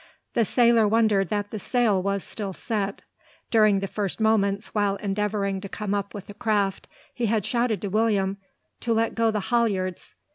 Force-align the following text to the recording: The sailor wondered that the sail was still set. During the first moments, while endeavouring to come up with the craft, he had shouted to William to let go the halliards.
The 0.33 0.45
sailor 0.45 0.87
wondered 0.87 1.29
that 1.29 1.51
the 1.51 1.59
sail 1.59 2.01
was 2.01 2.23
still 2.23 2.53
set. 2.53 3.03
During 3.51 3.81
the 3.81 3.87
first 3.87 4.19
moments, 4.19 4.73
while 4.73 4.95
endeavouring 4.95 5.61
to 5.61 5.69
come 5.69 5.93
up 5.93 6.15
with 6.15 6.25
the 6.25 6.33
craft, 6.33 6.87
he 7.13 7.27
had 7.27 7.45
shouted 7.45 7.83
to 7.83 7.87
William 7.87 8.37
to 8.79 8.93
let 8.93 9.13
go 9.13 9.29
the 9.29 9.39
halliards. 9.51 10.15